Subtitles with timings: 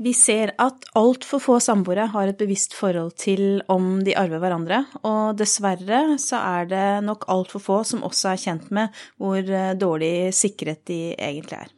[0.00, 4.78] Vi ser at altfor få samboere har et bevisst forhold til om de arver hverandre,
[5.04, 9.74] og dessverre så er det nok altfor få som også er kjent med hvor eh,
[9.76, 11.74] dårlig sikret de egentlig er.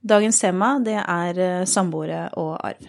[0.00, 2.88] Dagens tema det er eh, samboere og arv.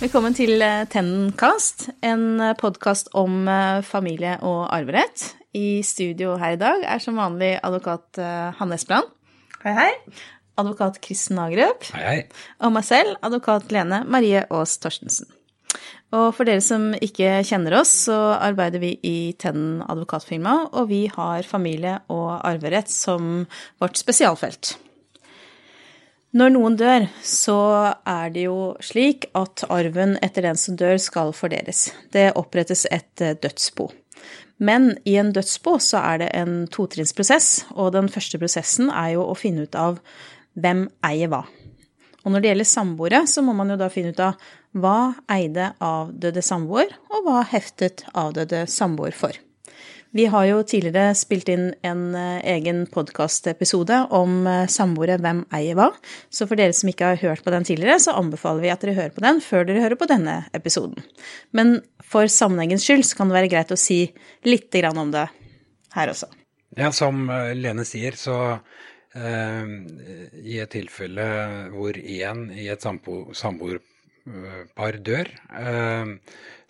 [0.00, 0.54] Velkommen til
[0.88, 5.26] Tennencast, Tennenkast, en eh, podkast om eh, familie og arverett.
[5.52, 8.16] I studio her i dag er som vanlig advokat
[8.56, 9.10] Hanne Espeland.
[9.60, 9.90] Hei, hei.
[10.56, 11.84] Advokat Kristen Nagerup.
[11.92, 12.24] Hei, hei.
[12.64, 15.28] Og meg selv, advokat Lene Marie Aas Torstensen.
[16.16, 21.10] Og for dere som ikke kjenner oss, så arbeider vi i Tennen advokatfirma, og vi
[21.12, 23.42] har familie og arverett som
[23.76, 24.78] vårt spesialfelt.
[26.30, 27.58] Når noen dør, så
[28.06, 31.88] er det jo slik at arven etter den som dør, skal fordeles.
[32.14, 33.88] Det opprettes et eh, dødsbo.
[34.62, 39.26] Men i en dødsbo så er det en totrinnsprosess, og den første prosessen er jo
[39.26, 39.98] å finne ut av
[40.54, 41.42] hvem eier hva.
[42.22, 45.72] Og når det gjelder samboere, så må man jo da finne ut av hva eide
[45.82, 49.34] avdøde samboer, og hva heftet avdøde samboer for.
[50.12, 55.78] Vi har jo tidligere spilt inn en eh, egen podkastepisode om eh, samboere, hvem eier
[55.78, 55.86] hva.
[56.34, 58.96] Så for dere som ikke har hørt på den tidligere, så anbefaler vi at dere
[58.96, 60.98] hører på den før dere hører på denne episoden.
[61.54, 64.00] Men for sammenhengens skyld så kan det være greit å si
[64.50, 65.28] litt om det
[65.94, 66.26] her også.
[66.78, 68.40] Ja, som eh, Lene sier, så
[69.14, 69.72] eh,
[70.42, 71.30] i et tilfelle
[71.70, 73.86] hvor én i et samboerpar
[75.04, 76.14] dør, eh,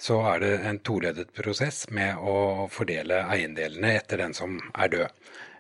[0.01, 5.09] så er det en toledet prosess med å fordele eiendelene etter den som er død.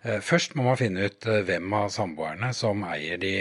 [0.02, 3.34] Eh, først må man finne ut eh, hvem av samboerne som eier de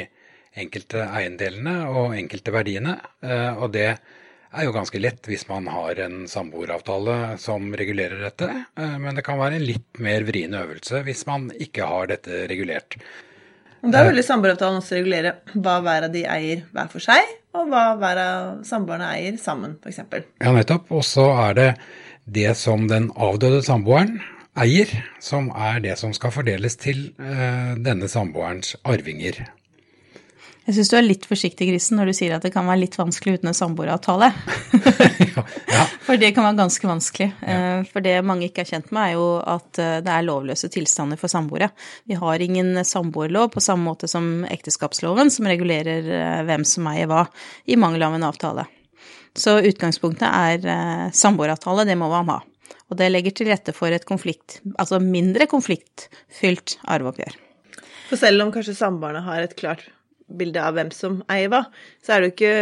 [0.60, 2.98] enkelte eiendelene og enkelte verdiene.
[3.24, 8.48] Eh, og det er jo ganske lett hvis man har en samboeravtale som regulerer dette,
[8.98, 12.98] men det kan være en litt mer vrien øvelse hvis man ikke har dette regulert.
[13.82, 17.84] Da veldig samboeravtalen også regulere hva hver av de eier hver for seg, og hva
[18.00, 20.02] hver av samboerne eier sammen, f.eks.
[20.42, 20.92] Ja, nettopp.
[20.92, 21.70] Og så er det
[22.30, 24.20] det som den avdøde samboeren
[24.60, 24.92] eier,
[25.24, 29.46] som er det som skal fordeles til uh, denne samboerens arvinger.
[30.70, 32.94] Jeg syns du er litt forsiktig, Grisen, når du sier at det kan være litt
[32.94, 34.28] vanskelig uten en samboeravtale.
[35.74, 35.86] ja.
[36.06, 37.28] For det kan være ganske vanskelig.
[37.42, 37.56] Ja.
[37.56, 40.70] Eh, for det mange ikke er kjent med, er jo at eh, det er lovløse
[40.70, 41.72] tilstander for samboere.
[42.10, 47.10] Vi har ingen samboerlov på samme måte som ekteskapsloven, som regulerer eh, hvem som eier
[47.10, 47.26] hva,
[47.66, 48.70] i mangel av en avtale.
[49.38, 52.42] Så utgangspunktet er samboeravtale, det må man ha.
[52.90, 57.38] Og det legger til rette for et konflikt, altså mindre konfliktfylt arveoppgjør.
[58.10, 59.90] For selv om kanskje samboerne har et klart
[60.38, 61.64] bilde av hvem som eier hva,
[62.06, 62.54] så er det jo ikke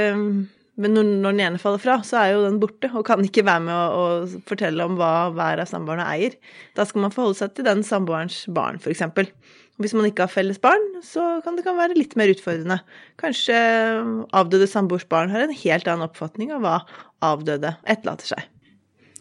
[0.78, 3.64] Men når, den ene faller fra, så er jo den borte og kan ikke være
[3.66, 6.36] med å, å fortelle om hva hver av samboerne eier.
[6.78, 9.02] Da skal man forholde seg til den samboerens barn, f.eks.
[9.82, 12.78] Hvis man ikke har felles barn, så kan det kan være litt mer utfordrende.
[13.18, 13.58] Kanskje
[14.38, 16.78] avdøde samboers barn har en helt annen oppfatning av hva
[17.26, 18.46] avdøde etterlater seg.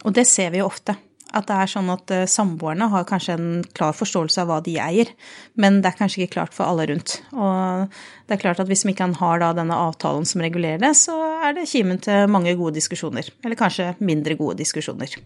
[0.05, 0.99] Og det ser vi jo ofte.
[1.35, 4.77] At det er sånn at uh, samboerne har kanskje en klar forståelse av hva de
[4.83, 5.11] eier,
[5.59, 7.19] men det er kanskje ikke klart for alle rundt.
[7.35, 7.89] Og
[8.27, 11.17] det er klart at hvis man ikke har da denne avtalen som regulerer det, så
[11.47, 13.33] er det kimen til mange gode diskusjoner.
[13.45, 15.19] Eller kanskje mindre gode diskusjoner.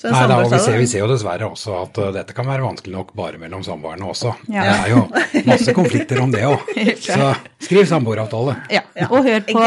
[0.00, 2.94] Nei, da, vi ser, vi ser, jo dessverre også at uh, dette kan være vanskelig
[2.94, 4.32] nok bare mellom samboerne også.
[4.48, 4.64] Ja.
[4.64, 6.70] Det er jo masse konflikter om det òg.
[7.04, 8.56] Så skriv samboeravtale.
[8.72, 8.84] Ja.
[9.10, 9.64] Og, hør på,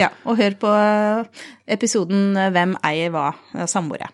[0.00, 0.74] ja, og hør på
[1.72, 3.32] episoden 'Hvem eier hva?'
[3.64, 4.10] samboere.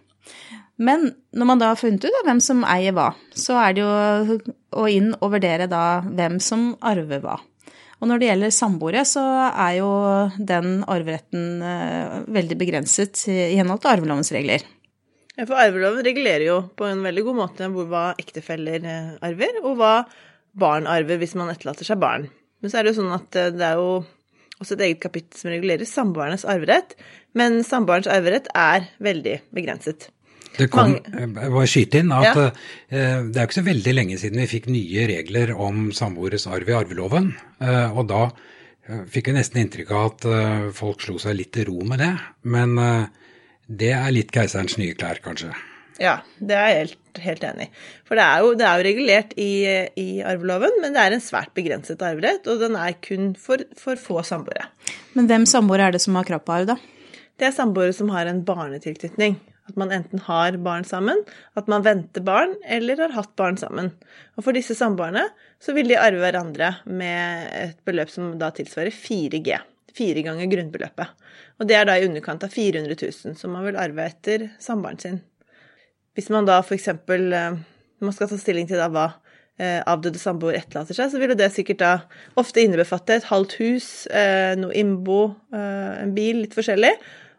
[0.79, 4.39] Men når man da har funnet ut hvem som eier hva, så er det jo
[4.79, 7.39] å inn og vurdere da hvem som arver hva.
[7.99, 9.91] Og når det gjelder samboere, så er jo
[10.39, 14.63] den arveretten eh, veldig begrenset i henhold til arvelovens regler.
[15.35, 19.59] Ja, for arveloven regulerer jo på en veldig god måte hvor hva ektefeller eh, arver,
[19.65, 19.93] og hva
[20.59, 22.29] barn arver hvis man etterlater seg barn.
[22.63, 23.91] Men så er det jo sånn at eh, det er jo
[24.59, 26.95] også et eget kapittel som regulerer samboernes arverett,
[27.39, 30.09] men samboerens arverett er veldig begrenset.
[30.59, 32.49] Det kom, jeg bare skyte inn at ja.
[32.51, 36.69] uh, det er ikke så veldig lenge siden vi fikk nye regler om samboeres arv
[36.71, 37.33] i arveloven.
[37.63, 38.27] Uh, og da
[39.13, 40.27] fikk vi nesten inntrykk av at
[40.73, 42.15] folk slo seg litt til ro med det.
[42.49, 42.73] Men
[43.69, 45.51] det er litt keiserens nye klær, kanskje.
[46.01, 47.71] Ja, det er jeg helt, helt enig i.
[48.09, 49.51] For det er, jo, det er jo, regulert i,
[49.99, 54.01] i, arveloven, men det er en svært begrenset arverett, og den er kun for, for
[54.01, 54.71] få samboere.
[55.19, 56.79] Men hvem samboere er det som har krav på arv, da?
[57.39, 59.39] det er samboere som har en barnetilknytning.
[59.69, 61.21] At man enten har barn sammen,
[61.59, 63.93] at man venter barn, eller har hatt barn sammen.
[64.39, 65.27] Og for disse samboerne
[65.61, 69.59] så vil de arve hverandre med et beløp som da tilsvarer 4G.
[69.99, 71.15] Fire ganger grunnbeløpet.
[71.59, 75.03] Og det er da i underkant av 400 000 som man vil arve etter samboeren
[75.03, 75.21] sin.
[76.17, 76.89] Hvis man da f.eks.
[77.99, 79.09] Man skal ta stilling til da hva
[79.59, 81.93] eh, avdøde samboer etterlater seg, så vil det sikkert da
[82.41, 86.95] ofte innebefatte et halvt hus, eh, noe innbo, eh, en bil, litt forskjellig.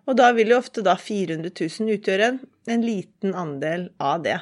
[0.09, 2.39] Og da vil jo ofte da 400 000 utgjøre en,
[2.73, 4.39] en liten andel av det.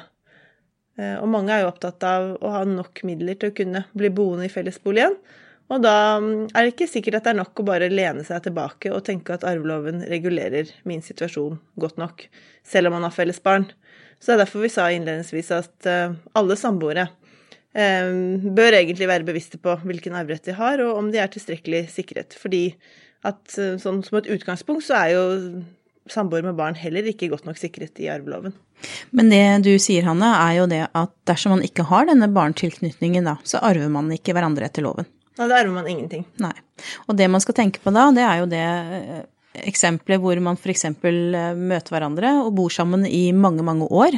[0.98, 4.48] Og mange er jo opptatt av å ha nok midler til å kunne bli boende
[4.48, 5.14] i fellesboligen.
[5.68, 8.40] Og da mm, er det ikke sikkert at det er nok å bare lene seg
[8.46, 12.24] tilbake og tenke at arveloven regulerer min situasjon godt nok,
[12.66, 13.68] selv om man har felles barn.
[14.18, 15.88] Så det er derfor vi sa innledningsvis at
[16.34, 17.10] alle samboere
[17.76, 22.34] bør egentlig være bevisste på hvilken arverett de har, og om de er tilstrekkelig sikret.
[22.40, 22.72] Fordi
[23.26, 25.24] at eh, sånn som et utgangspunkt så er jo
[26.08, 28.54] samboer med barn heller ikke godt nok sikret i arveloven.
[29.10, 33.26] Men det du sier, Hanne, er jo det at dersom man ikke har denne barntilknytningen,
[33.28, 35.08] da, så arver man ikke hverandre etter loven.
[35.38, 36.24] Nei, da arver man ingenting.
[36.42, 36.54] Nei.
[37.06, 39.26] Og det man skal tenke på da, det er jo det eh,
[39.66, 40.84] eksempler hvor man f.eks.
[40.88, 44.16] Eh, møter hverandre og bor sammen i mange, mange år.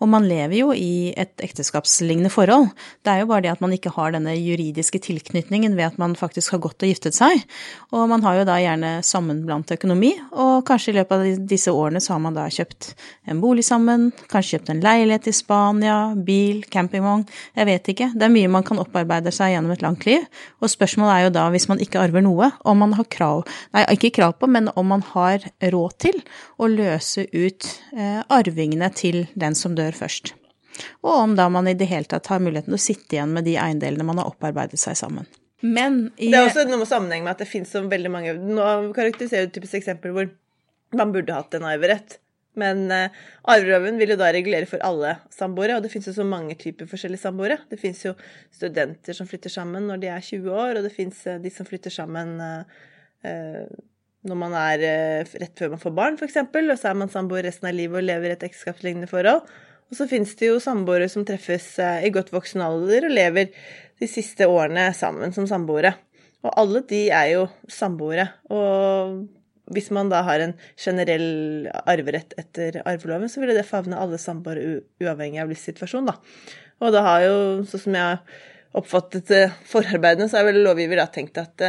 [0.00, 2.70] Og man lever jo i et ekteskapslignende forhold.
[3.02, 6.16] Det er jo bare det at man ikke har denne juridiske tilknytningen ved at man
[6.18, 7.44] faktisk har gått og giftet seg.
[7.92, 12.00] Og man har jo da gjerne sammenblandet økonomi, og kanskje i løpet av disse årene
[12.02, 12.92] så har man da kjøpt
[13.30, 17.24] en bolig sammen, kanskje kjøpt en leilighet i Spania, bil, campingvogn,
[17.58, 18.10] jeg vet ikke.
[18.16, 20.24] Det er mye man kan opparbeide seg gjennom et langt liv.
[20.62, 23.44] Og spørsmålet er jo da, hvis man ikke arver noe, om man har krav,
[23.76, 26.20] nei, ikke krav på, men om om man har råd til
[26.58, 30.34] å løse ut eh, arvingene til den som dør først.
[31.04, 33.46] Og om da man i det hele tatt har muligheten til å sitte igjen med
[33.48, 35.28] de eiendelene man har opparbeidet seg sammen.
[35.62, 38.32] Men i, Det er også noe med sammenheng med at det finnes så veldig mange
[38.34, 38.64] Nå
[38.96, 40.30] karakteriserer du typisk eksempel hvor
[40.98, 42.18] man burde hatt en arverett.
[42.58, 46.26] Men uh, arveloven vil jo da regulere for alle samboere, og det finnes jo så
[46.28, 47.56] mange typer forskjellige samboere.
[47.70, 48.12] Det finnes jo
[48.52, 51.68] studenter som flytter sammen når de er 20 år, og det finnes uh, de som
[51.68, 52.82] flytter sammen uh,
[54.28, 57.46] når man er eh, rett før man får barn, f.eks., og så er man samboer
[57.48, 59.42] resten av livet og lever i et ekteskapslignende forhold.
[59.90, 63.50] Og så finnes det jo samboere som treffes eh, i godt voksen alder og lever
[64.00, 65.96] de siste årene sammen som samboere.
[66.46, 68.28] Og alle de er jo samboere.
[68.54, 69.18] Og
[69.74, 74.80] hvis man da har en generell arverett etter arveloven, så ville det favne alle samboere
[75.02, 76.18] uavhengig av livssituasjon, da.
[76.82, 77.36] Og da har jo,
[77.66, 78.42] sånn som jeg har
[78.78, 81.62] oppfattet eh, forarbeidene, så har vel lovgiver da tenkt at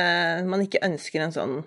[0.47, 1.61] man ikke ønsker en sånn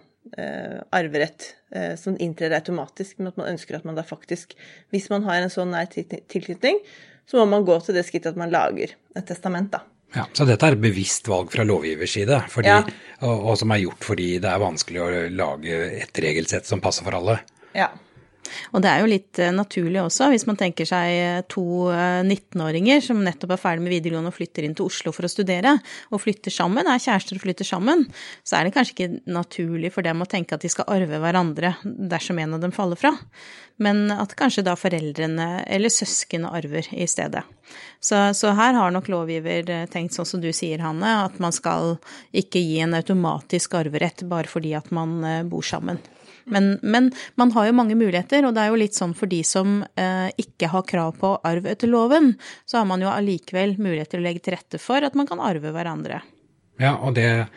[0.93, 4.56] arverett eh, som inntrer automatisk, men at man ønsker at man da faktisk,
[4.94, 6.81] hvis man har en sånn nær tilknytning,
[7.26, 9.82] så må man gå til det skrittet at man lager et testament, da.
[10.14, 12.82] Ja, Så dette er bevisst valg fra lovgivers side, fordi, ja.
[13.26, 17.05] og, og, som er gjort fordi det er vanskelig å lage et regelsett som passer
[17.05, 17.40] for alle?
[17.76, 17.90] Ja.
[18.75, 22.98] Og det er jo litt eh, naturlig også, hvis man tenker seg eh, to 19-åringer
[22.98, 25.76] eh, som nettopp er ferdig med videregående og flytter inn til Oslo for å studere,
[26.10, 28.06] og flytter sammen, er kjærester og flytter sammen,
[28.46, 31.76] så er det kanskje ikke naturlig for dem å tenke at de skal arve hverandre
[31.84, 33.12] dersom en av dem faller fra,
[33.82, 37.44] men at kanskje da foreldrene eller søsknene arver i stedet.
[38.00, 41.96] Så, så her har nok lovgiver tenkt sånn som du sier, Hanne, at man skal
[42.37, 45.19] ikke gi en automatisk arverett bare fordi at man
[45.50, 46.00] bor sammen.
[46.46, 49.40] Men, men, man har jo mange muligheter, og det er jo litt sånn for de
[49.46, 54.14] som eh, ikke har krav på arv etter loven, så har man jo allikevel mulighet
[54.14, 56.21] til å legge til rette for at man kan arve hverandre.
[56.78, 57.49] Ja, og det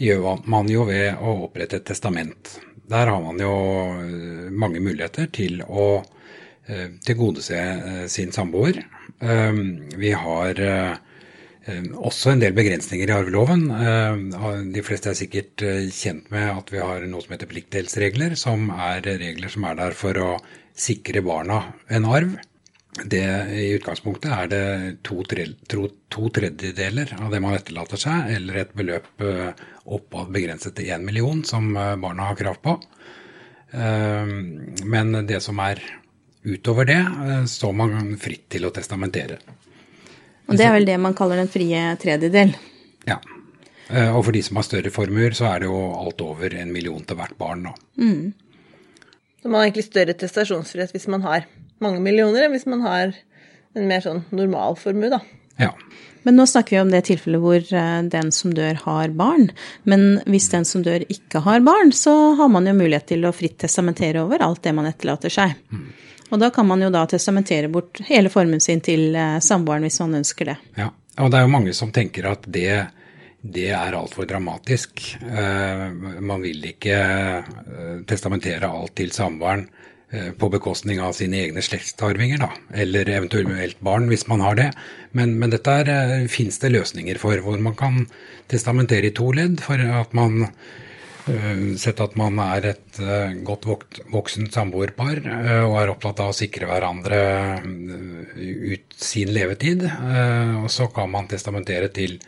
[0.00, 2.56] gjør man jo ved å opprette et testament.
[2.88, 3.52] Der har man jo
[3.98, 8.80] eh, mange muligheter til å eh, tilgodese eh, sin samboer.
[9.18, 10.60] Vi har
[11.68, 13.64] også en del begrensninger i arveloven.
[13.70, 14.44] Eh,
[14.74, 18.70] de fleste er sikkert eh, kjent med at vi har noe som heter pliktdelsregler, som
[18.72, 20.30] er regler som er der for å
[20.78, 22.36] sikre barna en arv.
[22.98, 23.22] Det,
[23.54, 24.62] I utgangspunktet er det
[25.06, 29.22] to, tre, to, tredjedeler av det man etterlater seg, eller et beløp
[29.84, 32.74] oppad begrenset til én million som barna har krav på.
[33.70, 35.84] Men det som er
[36.42, 36.98] utover det,
[37.54, 39.38] står man fritt til å testamentere.
[40.48, 42.54] Og det er vel det man kaller den frie tredjedel.
[43.08, 43.18] Ja.
[43.88, 46.72] Eh, og for de som har større formuer, så er det jo alt over en
[46.72, 47.74] million til hvert barn nå.
[48.00, 48.32] Mm.
[49.42, 51.46] Så man har egentlig større testasjonsfrihet hvis man har
[51.84, 53.12] mange millioner, enn hvis man har
[53.76, 55.20] en mer sånn normal formue, da.
[55.58, 55.72] Ja.
[56.26, 59.48] Men nå snakker vi om det tilfellet hvor eh, den som dør, har barn.
[59.88, 63.34] Men hvis den som dør, ikke har barn, så har man jo mulighet til å
[63.36, 65.56] fritt testamentere over alt det man etterlater seg.
[65.72, 65.88] Mm.
[66.28, 70.00] Og da kan man jo da testamentere bort hele formuen sin til eh, samboeren hvis
[70.04, 70.56] man ønsker det.
[70.78, 72.70] Ja, og det er jo mange som tenker at det
[73.38, 74.98] det er altfor dramatisk.
[75.22, 76.96] Man vil ikke
[78.10, 79.62] testamentere alt til samboeren
[80.10, 82.48] på bekostning av sine egne slektsarvinger, da.
[82.82, 84.66] Eller eventuelt barn, hvis man har det.
[85.14, 88.02] Men, men dette er, finnes det løsninger for, hvor man kan
[88.50, 90.87] testamentere i to ledd for at man Eh,
[91.78, 93.66] sett at man er et eh, godt
[94.12, 97.20] voksent samboerpar eh, og er opptatt av å sikre hverandre
[97.62, 99.84] ut sin levetid.
[100.62, 102.18] Og så kan man testamentere til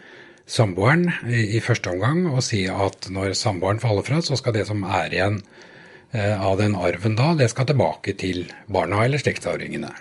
[0.51, 4.83] samboeren i første omgang og si at når samboeren faller fra, så skal det som
[4.85, 5.43] er igjen
[6.11, 9.93] av den arven da, det skal tilbake til barna eller slektsarvingene.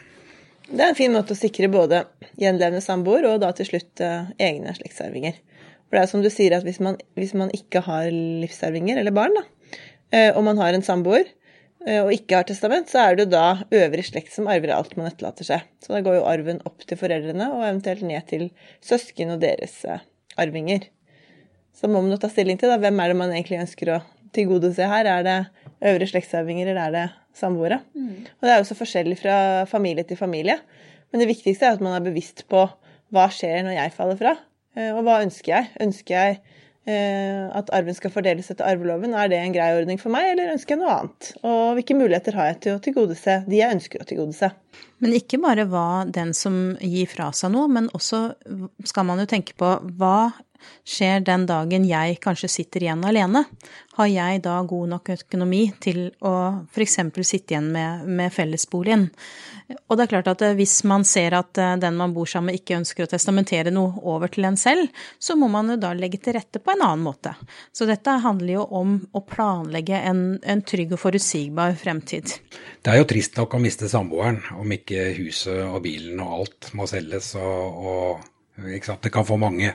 [0.69, 2.01] Det er en fin måte å sikre både
[2.41, 5.37] gjenlevende samboer og da til slutt egne slektsarvinger.
[5.89, 9.15] For det er som du sier, at hvis man, hvis man ikke har livsarvinger eller
[9.15, 9.43] barn, da,
[10.13, 13.31] eh, og man har en samboer eh, og ikke har testament, så er det jo
[13.33, 13.45] da
[13.81, 15.65] øvrig slekt som arver alt man etterlater seg.
[15.81, 18.49] Så da går jo arven opp til foreldrene og eventuelt ned til
[18.85, 20.05] søsken og deres eh,
[20.39, 20.85] arvinger.
[21.73, 24.01] Så må man jo ta stilling til da, hvem er det man egentlig ønsker å
[24.35, 25.09] tilgodese her.
[25.09, 25.39] Er det
[25.89, 27.07] øvre slektsarvinger, eller er det
[27.39, 27.79] samboere?
[27.95, 28.27] Mm.
[28.37, 30.59] Og det er jo så forskjellig fra familie til familie.
[31.09, 32.67] Men det viktigste er at man er bevisst på
[33.09, 34.35] hva skjer når jeg faller fra,
[34.95, 35.69] og hva ønsker jeg?
[35.85, 36.39] Ønsker jeg
[36.89, 39.15] eh, at arven skal fordeles etter arveloven?
[39.17, 41.31] Er det en grei ordning for meg, eller ønsker jeg noe annet?
[41.43, 44.51] Og hvilke muligheter har jeg til å tilgodese de jeg ønsker å tilgodese?
[45.03, 48.25] Men ikke bare hva den som gir fra seg noe, men også
[48.87, 50.31] skal man jo tenke på hva
[50.87, 53.45] skjer den dagen jeg kanskje sitter igjen alene?
[53.99, 56.33] Har jeg da god nok økonomi til å
[56.71, 56.93] f.eks.
[57.27, 59.09] sitte igjen med, med, fellesboligen?
[59.89, 62.53] Og det er klart at eh, hvis man ser at eh, den man bor sammen
[62.53, 64.87] med ikke ønsker å testamentere noe over til en selv,
[65.19, 67.35] så må man jo da legge til rette på en annen måte.
[67.75, 72.37] Så dette handler jo om å planlegge en, en trygg og forutsigbar fremtid.
[72.79, 76.71] Det er jo trist nok å miste samboeren om ikke huset og bilen og alt
[76.77, 78.27] må selges og, og
[78.59, 79.73] Det kan få mange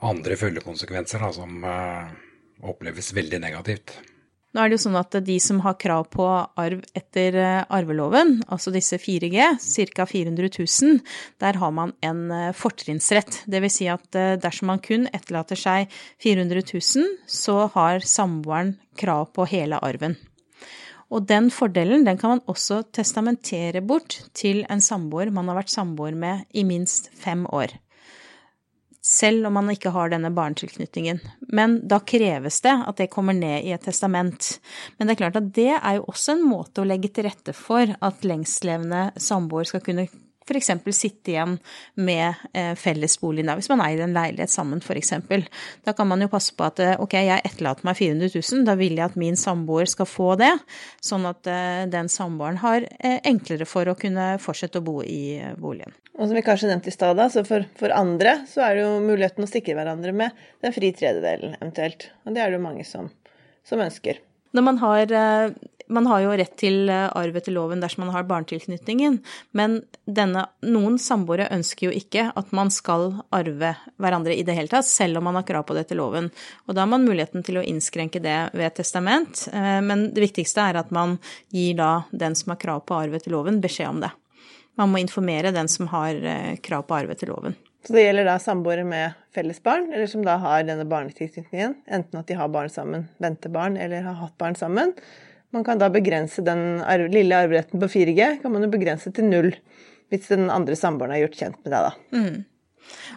[0.00, 2.08] andre følgekonsekvenser da, som uh,
[2.70, 3.98] oppleves veldig negativt.
[4.50, 6.24] Nå er det jo sånn at de som har krav på
[6.58, 9.44] arv etter eh, arveloven, altså disse 4G,
[9.94, 10.06] ca.
[10.10, 10.96] 400 000,
[11.38, 12.24] der har man en
[12.58, 13.44] fortrinnsrett.
[13.46, 13.76] Dvs.
[13.76, 15.94] Si at dersom man kun etterlater seg
[16.26, 20.18] 400 000, så har samboeren krav på hele arven.
[21.14, 25.70] Og den fordelen den kan man også testamentere bort til en samboer man har vært
[25.70, 27.78] samboer med i minst fem år
[29.04, 31.20] selv om man ikke har denne barnetilknytningen.
[31.48, 34.58] Men da kreves det at det kommer ned i et testament.
[34.98, 37.54] Men det er klart at det er jo også en måte å legge til rette
[37.56, 40.08] for at lengstlevende samboer skal kunne
[40.50, 40.70] f.eks.
[40.96, 41.56] sitte igjen
[41.94, 45.14] med eh, fellesboligen, da, hvis man eier en leilighet sammen f.eks.
[45.86, 48.76] Da kan man jo passe på at eh, ok, jeg etterlater meg 400 000, da
[48.80, 50.52] vil jeg at min samboer skal få det,
[51.04, 55.94] sånn at eh, den samboeren har enklere for å kunne fortsette å bo i boligen.
[56.18, 58.96] Og som vi kanskje nevnte i stad, så for, for, andre så er det jo
[59.04, 62.10] muligheten å sikre hverandre med den fri tredjedelen eventuelt.
[62.26, 63.08] Og det er det jo mange som,
[63.64, 64.20] som ønsker.
[64.52, 65.14] Når man har
[65.90, 69.18] man har jo rett til eh, arv etter loven dersom man har barnetilknytningen,
[69.56, 74.72] men denne, noen samboere ønsker jo ikke at man skal arve hverandre i det hele
[74.72, 76.30] tatt, selv om man har krav på det etter loven.
[76.66, 80.70] Og da har man muligheten til å innskrenke det ved testament, eh, men det viktigste
[80.70, 81.18] er at man
[81.54, 84.12] gir da den som har krav på arv etter loven, beskjed om det.
[84.80, 87.58] Man må informere den som har eh, krav på arv etter loven.
[87.86, 92.20] Så det gjelder da samboere med felles barn, eller som da har denne barnetilknytningen, enten
[92.20, 94.92] at de har barn sammen, venter barn, eller har hatt barn sammen.
[95.54, 96.78] Man kan da begrense den
[97.10, 99.50] lille arveretten på 4G kan man jo begrense til null
[100.10, 102.18] hvis den andre samboeren har gjort kjent med deg, da.
[102.18, 102.38] Mm.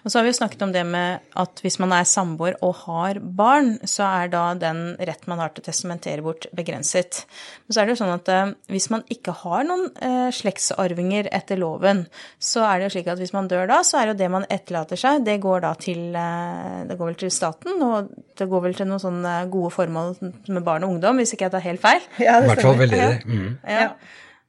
[0.03, 2.75] Og så har vi jo snakket om det med at hvis man er samboer og
[2.83, 7.23] har barn, så er da den rett man har til å testamentere bort, begrenset.
[7.65, 11.29] Men så er det jo sånn at eh, hvis man ikke har noen eh, slektsarvinger
[11.33, 12.05] etter loven,
[12.41, 14.31] så er det jo slik at hvis man dør da, så er det jo det
[14.35, 18.49] man etterlater seg, det går da til, eh, det går vel til staten, og det
[18.49, 21.65] går vel til noen sånne gode formål med barn og ungdom, hvis ikke jeg tar
[21.69, 22.11] helt feil.
[22.21, 23.15] Ja, I hvert fall veldig det.
[23.29, 23.49] Mm.
[23.67, 23.87] Ja.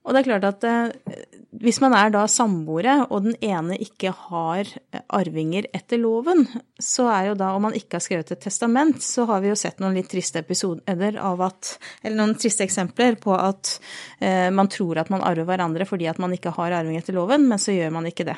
[0.05, 1.25] Og det er klart at eh,
[1.65, 6.45] hvis man er da samboere, og den ene ikke har eh, arvinger etter loven,
[6.83, 9.59] så er jo da, om man ikke har skrevet et testament, så har vi jo
[9.59, 13.79] sett noen litt triste episoder av at Eller noen triste eksempler på at
[14.21, 17.49] eh, man tror at man arver hverandre fordi at man ikke har arving etter loven,
[17.49, 18.37] men så gjør man ikke det.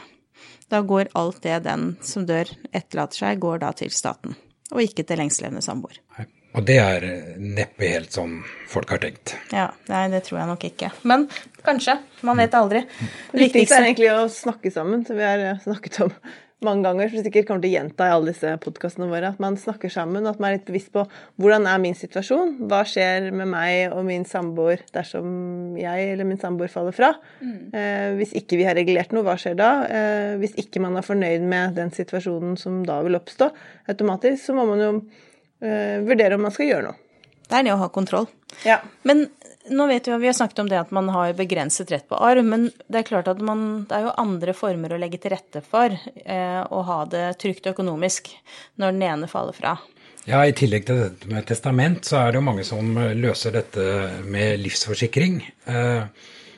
[0.70, 4.38] Da går alt det den som dør, etterlater seg, går da til staten,
[4.72, 6.02] og ikke til lengstlevende samboer.
[6.56, 7.04] Og det er
[7.36, 8.38] neppe helt sånn
[8.72, 9.34] folk har tenkt.
[9.52, 10.90] Ja, nei, det tror jeg nok ikke.
[11.04, 11.28] Men
[11.66, 11.98] kanskje.
[12.24, 12.82] Man vet aldri.
[13.32, 16.16] Det viktigste er egentlig å snakke sammen, som vi har snakket om.
[16.64, 19.58] mange ganger, som sikkert kommer til å gjenta i alle disse podkastene våre, at man
[19.60, 21.02] snakker sammen, og at man er litt bevisst på
[21.42, 26.40] hvordan er min situasjon, hva skjer med meg og min samboer dersom jeg eller min
[26.40, 27.12] samboer faller fra.
[27.44, 27.60] Mm.
[27.76, 29.70] Eh, hvis ikke vi har regulert noe, hva skjer da?
[29.84, 33.52] Eh, hvis ikke man er fornøyd med den situasjonen som da vil oppstå
[33.92, 35.25] automatisk, så må man jo eh,
[35.60, 36.98] vurdere om man skal gjøre noe.
[37.46, 38.26] Det er det å ha kontroll.
[38.66, 38.80] Ja.
[39.06, 39.26] Men
[39.70, 42.44] nå vet vi, vi har snakket om det at man har begrenset rett på arv,
[42.44, 45.62] men det er klart at man, det er jo andre former å legge til rette
[45.66, 48.30] for eh, å ha det trygt økonomisk
[48.80, 49.76] når den ene faller fra.
[50.26, 53.84] Ja, I tillegg til dette med testament, så er det jo mange som løser dette
[54.26, 55.38] med livsforsikring.
[55.70, 56.00] Eh,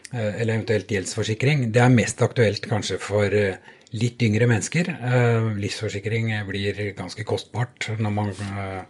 [0.08, 1.66] eh eller eventuelt gjeldsforsikring.
[1.72, 3.60] Det er mest aktuelt kanskje for eh,
[3.96, 4.88] litt yngre mennesker.
[4.88, 8.82] Eh, livsforsikring blir ganske kostbart når man eh,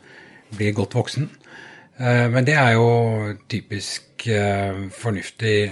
[0.57, 1.29] blir godt voksen.
[1.99, 2.89] Eh, men det er jo
[3.51, 5.69] typisk fornuftig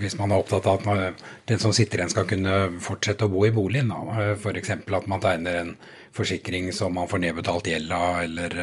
[0.00, 3.44] hvis man er opptatt av at den som sitter igjen skal kunne fortsette å bo
[3.46, 3.92] i boligen.
[4.34, 4.72] F.eks.
[4.74, 5.70] at man tegner en
[6.10, 8.58] forsikring som man får nedbetalt gjelda, eller,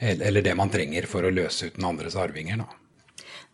[0.00, 2.64] eller det man trenger for å løse ut den andres arvinger.
[2.64, 2.85] Da.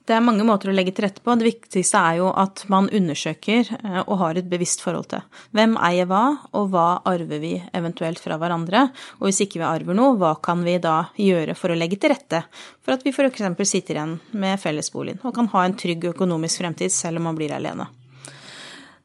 [0.02, 1.35] Det er mange måter å legge til rette på.
[1.38, 5.23] Det viktigste er jo at man undersøker eh, og har et bevisst forhold til.
[5.54, 6.25] Hvem eier hva,
[6.59, 8.88] og hva arver vi eventuelt fra hverandre?
[9.21, 12.14] Og hvis ikke vi arver noe, hva kan vi da gjøre for å legge til
[12.16, 12.42] rette
[12.82, 13.47] for at vi f.eks.
[13.62, 17.54] sitter igjen med fellesboligen og kan ha en trygg økonomisk fremtid selv om man blir
[17.54, 17.87] alene?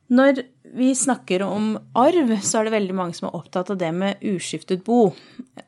[0.08, 0.40] Når
[0.78, 4.22] vi snakker om arv, så er det veldig mange som er opptatt av det med
[4.30, 5.10] uskiftet bo.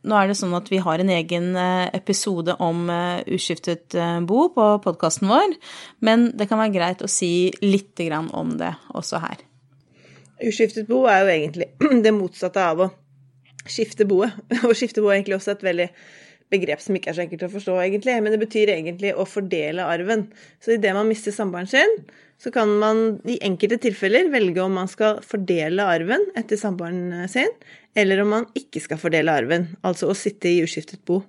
[0.07, 4.19] Nå er det sånn at vi har en egen eh, episode om eh, uskiftet eh,
[4.23, 5.57] bo på podkasten vår,
[6.05, 7.99] men det kan være greit å si litt
[8.31, 9.43] om det også her.
[10.39, 11.69] Uskiftet bo er jo egentlig
[12.05, 12.89] det motsatte av å
[13.67, 14.37] skifte boet.
[14.65, 15.89] Å skifte bo er egentlig også et veldig
[16.53, 19.85] begrep som ikke er så enkelt å forstå, egentlig, men det betyr egentlig å fordele
[19.85, 20.27] arven.
[20.63, 21.95] Så idet man mister samboeren sin,
[22.39, 27.51] så kan man i enkelte tilfeller velge om man skal fordele arven etter samboeren sin,
[27.99, 31.21] eller om man ikke skal fordele arven, altså å sitte i uskiftet bo.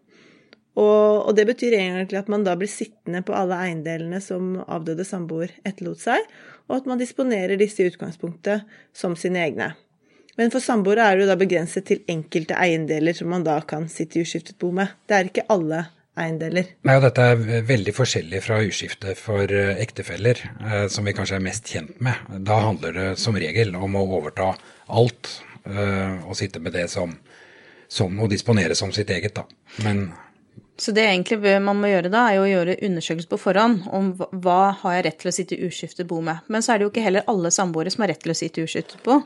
[0.79, 5.05] Og, og det betyr egentlig at man da blir sittende på alle eiendelene som avdøde
[5.05, 6.25] samboer etterlot seg,
[6.71, 9.73] og at man disponerer disse i utgangspunktet som sine egne.
[10.41, 13.91] Men for samboere er det jo da begrenset til enkelte eiendeler som man da kan
[13.93, 14.95] sitte i uskiftet bo med.
[15.05, 15.83] Det er ikke alle
[16.17, 16.71] eiendeler.
[16.89, 21.37] Nei, og Dette er veldig forskjellig fra uskifte for eh, ektefeller, eh, som vi kanskje
[21.37, 22.25] er mest kjent med.
[22.47, 24.55] Da handler det som regel om å overta
[24.89, 25.35] alt
[25.69, 27.13] eh, og sitte med det som,
[27.89, 29.37] som å disponere som sitt eget.
[29.37, 29.45] da.
[29.85, 30.09] Men
[30.81, 34.15] så det egentlig man må gjøre da, er jo å gjøre undersøkelse på forhånd om
[34.17, 36.41] hva har jeg rett til å sitte i uskiftet bo med.
[36.49, 38.63] Men så er det jo ikke heller alle samboere som har rett til å sitte
[38.63, 39.19] i uskiftet bo.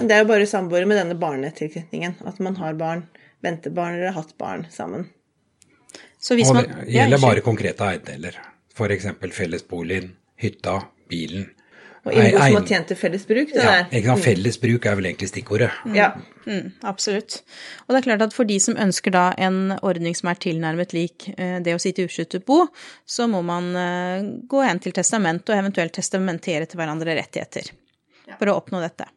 [0.00, 2.18] Det er jo bare samboere med denne barnetilknytningen.
[2.26, 3.06] At man har barn,
[3.44, 5.08] ventebarn eller har hatt barn sammen.
[6.30, 6.44] og det
[6.88, 8.36] gjelder ja, bare konkrete eiendeler.
[8.74, 9.08] F.eks.
[9.36, 11.50] fellesboligen, hytta, bilen.
[12.00, 13.50] Og innbo som har tjent til felles bruk?
[13.52, 14.06] Det ja, der.
[14.08, 14.22] Mm.
[14.24, 15.68] felles bruk er vel egentlig stikkordet.
[15.84, 15.96] Mm.
[15.98, 16.08] Ja.
[16.46, 17.42] Mm, absolutt.
[17.84, 20.94] Og det er klart at for de som ønsker da en ordning som er tilnærmet
[20.96, 22.62] lik eh, det å sitte uskjuttet bo,
[23.04, 27.68] så må man eh, gå hen til testament og eventuelt testamentere til hverandre rettigheter
[28.38, 29.10] for å oppnå dette.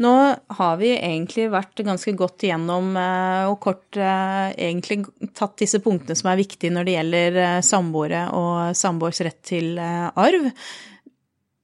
[0.00, 0.12] Nå
[0.56, 5.02] har vi egentlig vært ganske godt igjennom eh, og kort eh, egentlig
[5.36, 9.76] tatt disse punktene som er viktige når det gjelder eh, samboere og samboers rett til
[9.78, 10.48] arv.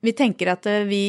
[0.04, 1.04] Vi tenker at vi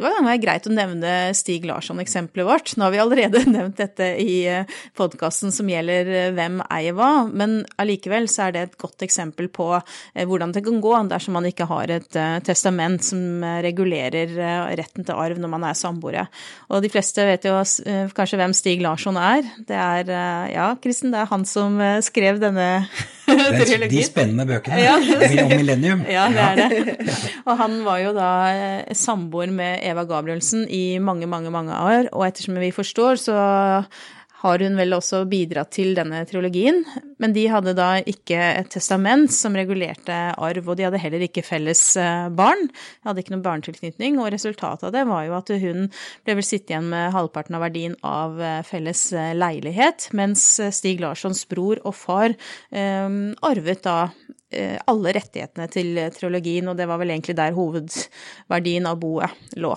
[0.00, 2.70] det var greit å nevne Stig Larsson-eksempelet vårt.
[2.76, 7.26] Nå har vi allerede nevnt dette i eh, podkasten som gjelder eh, hvem eier hva,
[7.28, 11.36] men allikevel så er det et godt eksempel på eh, hvordan det kan gå dersom
[11.36, 14.32] man ikke har et testament som regulerer
[14.78, 16.24] retten til arv når man er samboere.
[16.72, 17.58] Og de fleste vet jo
[18.16, 19.44] kanskje hvem Stig Larsson er.
[19.68, 20.12] Det er,
[20.52, 22.68] ja, Kristen, det er han som skrev denne
[23.26, 23.90] trilogien.
[23.92, 24.96] De spennende bøkene ja.
[25.44, 26.04] om millennium.
[26.12, 27.16] Ja, det er det.
[27.46, 28.30] Og han var jo da
[28.96, 33.38] samboer med Eva Gabrielsen i mange, mange, mange år, og ettersom vi forstår, så
[34.42, 36.82] har hun vel også bidratt til denne trilogien.
[37.22, 41.44] Men de hadde da ikke et testament som regulerte arv, og de hadde heller ikke
[41.46, 42.66] felles eh, barn.
[42.66, 45.86] De hadde ikke noen barnetilknytning, og resultatet av det var jo at hun
[46.26, 51.02] ble vel sittende igjen med halvparten av verdien av eh, felles eh, leilighet, mens Stig
[51.02, 52.34] Larssons bror og far
[52.70, 53.96] um, arvet da
[54.52, 59.72] alle rettighetene til trilogien, og det var vel egentlig der hovedverdien av boet lå.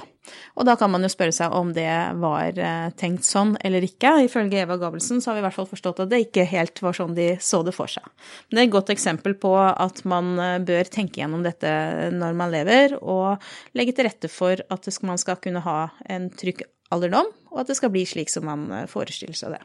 [0.55, 1.89] Og da kan man jo spørre seg om det
[2.21, 4.15] var eh, tenkt sånn eller ikke.
[4.25, 6.97] Ifølge Eva Gabelsen så har vi i hvert fall forstått at det ikke helt var
[6.97, 8.05] sånn de så det for seg.
[8.47, 11.71] Men det er et godt eksempel på at man eh, bør tenke gjennom dette
[12.15, 13.43] når man lever, og
[13.77, 17.77] legge til rette for at man skal kunne ha en trygg alderdom, og at det
[17.79, 19.63] skal bli slik som man eh, forestiller seg det.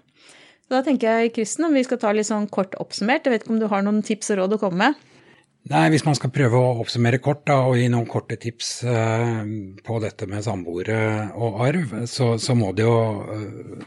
[0.70, 3.24] Så da tenker jeg, Kristen, om vi skal ta litt sånn kort oppsummert.
[3.26, 5.00] Jeg vet ikke om du har noen tips og råd å komme med?
[5.72, 9.40] Nei, Hvis man skal prøve å oppsummere kort da, og gi noen korte tips eh,
[9.82, 11.00] på dette med samboere
[11.34, 12.94] og arv, så, så, må det jo
[13.34, 13.82] eh,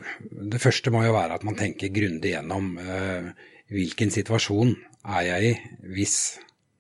[0.52, 3.32] Det første må jo være at man tenker grundig gjennom eh,
[3.72, 4.76] hvilken situasjon
[5.08, 5.56] er jeg i
[5.96, 6.17] hvis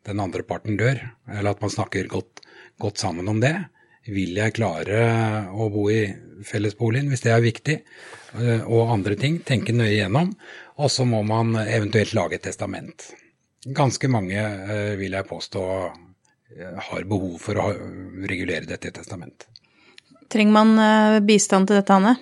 [0.03, 0.99] den andre parten dør,
[1.31, 2.43] eller at man snakker godt,
[2.75, 3.55] godt sammen om det.
[4.03, 5.03] Vil jeg klare
[5.47, 6.03] å bo i
[6.43, 7.75] fellesboligen hvis det er viktig,
[8.35, 9.39] eh, og andre ting.
[9.47, 10.33] Tenke nøye gjennom.
[10.83, 13.13] Og så må man eventuelt lage et testament
[13.63, 15.61] ganske mange, eh, vil jeg påstå,
[16.57, 17.69] eh, har behov for å
[18.27, 19.47] regulere dette i testament.
[20.29, 22.17] Trenger man bistand til dette, Hanne?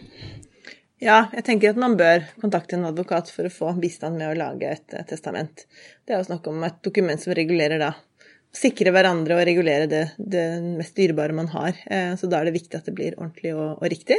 [0.99, 4.37] Ja, jeg tenker at man bør kontakte en advokat for å få bistand med å
[4.37, 5.65] lage et testament.
[6.05, 7.95] Det er jo snakk om et dokument som regulerer da
[8.55, 10.45] sikre hverandre og regulere det, det,
[10.79, 11.77] mest dyrebare man har.
[12.19, 14.17] Så da er det viktig at det blir ordentlig og, og riktig.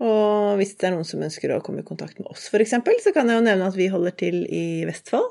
[0.00, 3.12] Og hvis det er noen som ønsker å komme i kontakt med oss, f.eks., så
[3.16, 5.28] kan jeg jo nevne at vi holder til i Vestfold.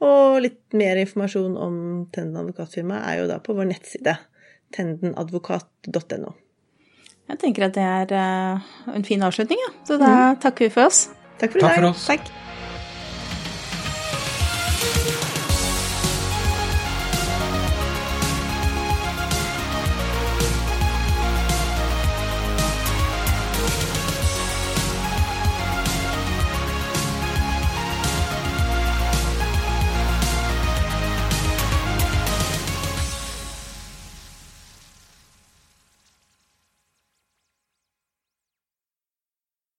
[0.00, 1.74] Og litt mer informasjon om
[2.14, 4.16] Tenden advokatfirma er jo da på vår nettside
[4.74, 6.34] tendenadvokat.no.
[7.30, 9.72] Jeg tenker at det er eh, en fin avslutning, ja.
[9.86, 10.40] Så da mm.
[10.42, 11.08] takker vi for oss.
[11.38, 11.74] Takk for i dag.
[11.74, 12.06] Takk for oss.
[12.10, 12.49] Takk.